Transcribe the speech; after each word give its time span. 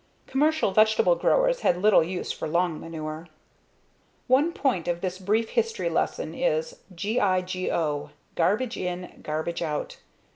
Commercial 0.25 0.71
vegetable 0.71 1.13
growers 1.13 1.59
had 1.59 1.79
little 1.79 2.03
use 2.03 2.31
for 2.31 2.47
long 2.47 2.79
manure. 2.79 3.27
One 4.25 4.51
point 4.51 4.87
of 4.87 5.01
this 5.01 5.19
brief 5.19 5.49
history 5.49 5.89
lesson 5.91 6.33
is 6.33 6.77
GIGO: 6.95 8.09
garbage 8.33 8.77
in, 8.77 9.19
garbage 9.21 9.61
out. 9.61 9.97